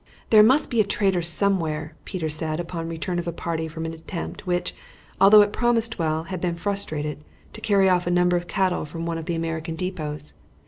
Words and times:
"There 0.31 0.41
must 0.41 0.71
be 0.71 0.81
a 0.81 0.83
traitor 0.83 1.21
somewhere," 1.21 1.93
Peter 2.05 2.27
said 2.27 2.59
upon 2.59 2.85
the 2.85 2.89
return 2.89 3.19
of 3.19 3.27
a 3.27 3.31
party 3.31 3.67
from 3.67 3.85
an 3.85 3.93
attempt 3.93 4.47
which, 4.47 4.73
although 5.21 5.43
it 5.43 5.53
promised 5.53 5.99
well, 5.99 6.23
had 6.23 6.41
been 6.41 6.55
frustrated, 6.55 7.23
to 7.53 7.61
carry 7.61 7.87
off 7.87 8.07
a 8.07 8.09
number 8.09 8.35
of 8.35 8.47
cattle 8.47 8.83
from 8.83 9.05
one 9.05 9.19
of 9.19 9.25
the 9.25 9.35
American 9.35 9.75
depots. 9.75 10.33